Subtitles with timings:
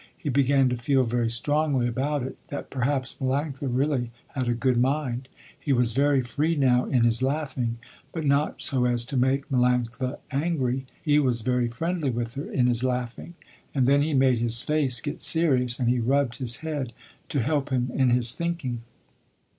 [0.17, 4.77] He began to feel very strongly about it that perhaps Melanctha really had a good
[4.77, 5.27] mind.
[5.59, 7.77] He was very free now in his laughing,
[8.11, 10.87] but not so as to make Melanctha angry.
[10.99, 13.35] He was very friendly with her in his laughing,
[13.75, 16.93] and then he made his face get serious, and he rubbed his head
[17.29, 18.81] to help him in his thinking.